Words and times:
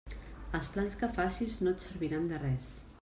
Els 0.59 0.69
plans 0.77 0.97
que 1.01 1.09
facis 1.19 1.59
no 1.67 1.75
et 1.75 1.87
serviran 1.91 2.27
de 2.33 2.41
res. 2.49 2.73